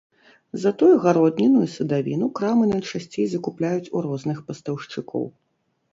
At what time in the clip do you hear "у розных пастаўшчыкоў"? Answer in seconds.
3.97-5.23